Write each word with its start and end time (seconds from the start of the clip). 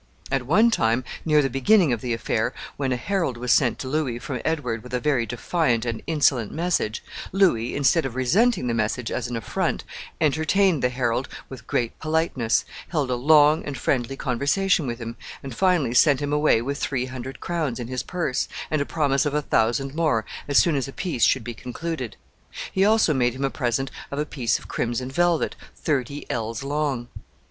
At 0.31 0.47
one 0.47 0.71
time, 0.71 1.03
near 1.25 1.43
the 1.43 1.49
beginning 1.51 1.93
of 1.93 2.01
the 2.01 2.11
affair, 2.11 2.55
when 2.75 2.91
a 2.91 2.95
herald 2.95 3.37
was 3.37 3.51
sent 3.53 3.77
to 3.77 3.87
Louis 3.87 4.17
from 4.17 4.41
Edward 4.43 4.81
with 4.81 4.95
a 4.95 4.99
very 4.99 5.27
defiant 5.27 5.85
and 5.85 6.01
insolent 6.07 6.51
message, 6.51 7.03
Louis, 7.31 7.75
instead 7.75 8.03
of 8.03 8.15
resenting 8.15 8.65
the 8.65 8.73
message 8.73 9.11
as 9.11 9.27
an 9.27 9.35
affront, 9.35 9.83
entertained 10.19 10.81
the 10.81 10.89
herald 10.89 11.29
with 11.49 11.67
great 11.67 11.99
politeness, 11.99 12.65
held 12.87 13.11
a 13.11 13.15
long 13.15 13.63
and 13.63 13.77
friendly 13.77 14.15
conversation 14.17 14.87
with 14.87 14.97
him, 14.97 15.17
and 15.43 15.53
finally 15.55 15.93
sent 15.93 16.19
him 16.19 16.33
away 16.33 16.63
with 16.63 16.79
three 16.79 17.05
hundred 17.05 17.39
crowns 17.39 17.79
in 17.79 17.87
his 17.87 18.01
purse, 18.01 18.47
and 18.71 18.81
a 18.81 18.87
promise 18.87 19.27
of 19.27 19.35
a 19.35 19.41
thousand 19.43 19.93
more 19.93 20.25
as 20.47 20.57
soon 20.57 20.75
as 20.75 20.87
a 20.87 20.91
peace 20.93 21.23
should 21.23 21.43
be 21.43 21.53
concluded. 21.53 22.17
He 22.71 22.83
also 22.83 23.13
made 23.13 23.35
him 23.35 23.45
a 23.45 23.51
present 23.51 23.91
of 24.09 24.17
a 24.17 24.25
piece 24.25 24.57
of 24.57 24.67
crimson 24.67 25.11
velvet 25.11 25.55
"thirty 25.75 26.25
ells 26.27 26.63
long." 26.63 27.07